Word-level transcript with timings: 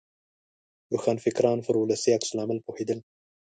روښانفکران 0.91 1.57
پر 1.65 1.75
ولسي 1.77 2.09
عکس 2.17 2.29
العمل 2.33 2.57
پوهېدل. 2.65 2.99